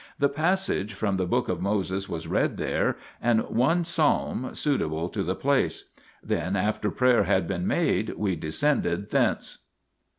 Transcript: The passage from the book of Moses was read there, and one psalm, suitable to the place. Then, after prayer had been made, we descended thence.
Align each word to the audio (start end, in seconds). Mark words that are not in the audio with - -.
The 0.17 0.29
passage 0.29 0.95
from 0.95 1.17
the 1.17 1.27
book 1.27 1.47
of 1.47 1.61
Moses 1.61 2.09
was 2.09 2.25
read 2.25 2.57
there, 2.57 2.97
and 3.21 3.41
one 3.49 3.83
psalm, 3.83 4.55
suitable 4.55 5.09
to 5.09 5.21
the 5.21 5.35
place. 5.35 5.89
Then, 6.23 6.55
after 6.55 6.89
prayer 6.89 7.25
had 7.25 7.47
been 7.47 7.67
made, 7.67 8.15
we 8.17 8.35
descended 8.35 9.11
thence. 9.11 9.59